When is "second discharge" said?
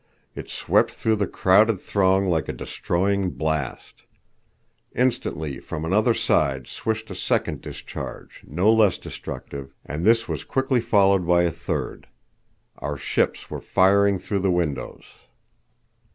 7.15-8.41